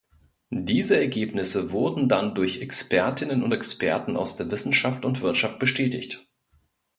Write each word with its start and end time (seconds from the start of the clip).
Diese 0.49 0.97
Ergebnisse 0.99 1.69
wurden 1.69 2.09
dann 2.09 2.33
durch 2.33 2.57
Expertinnen 2.61 3.43
und 3.43 3.51
Experten 3.51 4.17
aus 4.17 4.35
der 4.35 4.49
Wissenschaft 4.49 5.05
und 5.05 5.21
Wirtschaft 5.21 5.59
bestätigt. 5.59 6.27